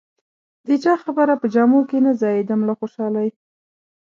د 0.67 0.69
چا 0.83 0.93
خبره 1.03 1.33
په 1.41 1.47
جامو 1.53 1.81
کې 1.89 1.97
نه 2.05 2.11
ځایېږم 2.21 2.61
له 2.69 2.73
خوشالۍ. 2.79 3.29